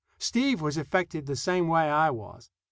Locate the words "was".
0.61-0.77, 2.09-2.49